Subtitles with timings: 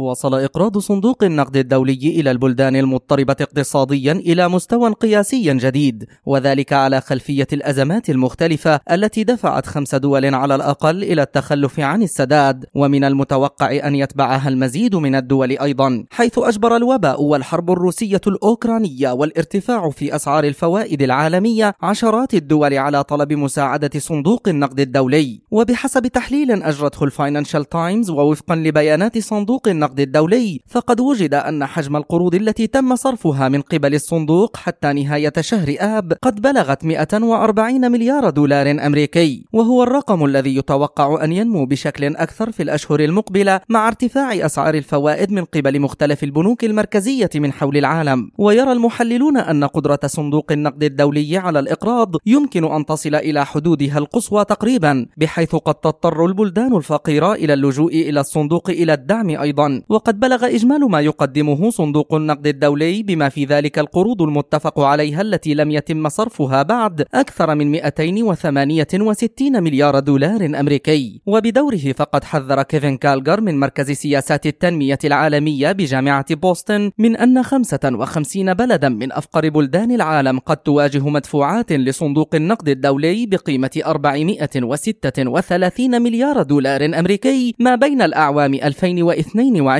[0.00, 7.00] وصل إقراض صندوق النقد الدولي إلى البلدان المضطربة اقتصاديا إلى مستوى قياسي جديد وذلك على
[7.00, 13.86] خلفية الأزمات المختلفة التي دفعت خمس دول على الأقل إلى التخلف عن السداد ومن المتوقع
[13.86, 20.44] أن يتبعها المزيد من الدول أيضا حيث أجبر الوباء والحرب الروسية الأوكرانية والارتفاع في أسعار
[20.44, 25.40] الفوائد العالمية عشرات الدول على طلب مساعدة صندوق النقد الدولي.
[25.50, 32.34] وبحسب تحليل أجرته الفاينانشال تايمز ووفقا لبيانات صندوق النقد الدولي فقد وجد أن حجم القروض
[32.34, 38.70] التي تم صرفها من قبل الصندوق حتى نهاية شهر آب قد بلغت 140 مليار دولار
[38.70, 44.74] أمريكي وهو الرقم الذي يتوقع أن ينمو بشكل أكثر في الأشهر المقبلة مع ارتفاع أسعار
[44.74, 48.30] الفوائد من قبل مختلف البنوك المركزية من حول العالم.
[48.38, 54.44] ويرى المحللون أن قدرة صندوق النقد الدولي على الإقراض يمكن أن تصل إلى حدودها القصوى
[54.44, 59.79] تقريبا بحيث قد تضطر البلدان الفقيرة إلى اللجوء إلى الصندوق إلى الدعم أيضا.
[59.88, 65.54] وقد بلغ إجمال ما يقدمه صندوق النقد الدولي بما في ذلك القروض المتفق عليها التي
[65.54, 71.20] لم يتم صرفها بعد أكثر من 268 مليار دولار أمريكي.
[71.26, 78.54] وبدوره فقد حذر كيفن كالجر من مركز سياسات التنمية العالمية بجامعة بوسطن من أن 55
[78.54, 86.84] بلدا من أفقر بلدان العالم قد تواجه مدفوعات لصندوق النقد الدولي بقيمة 436 مليار دولار
[86.84, 89.70] أمريكي ما بين الأعوام 2022 و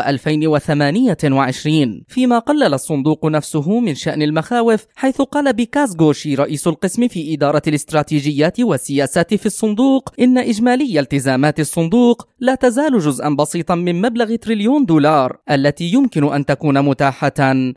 [0.00, 7.34] 2028 فيما قلل الصندوق نفسه من شأن المخاوف حيث قال بيكاس غوشي رئيس القسم في
[7.34, 14.36] إدارة الاستراتيجيات والسياسات في الصندوق إن إجمالي التزامات الصندوق لا تزال جزءا بسيطا من مبلغ
[14.36, 17.32] تريليون دولار التي يمكن أن تكون متاحة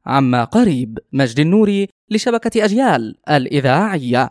[0.06, 1.00] عما قريب.
[1.14, 4.28] مجد النوري لشبكة أجيال الإذاعية.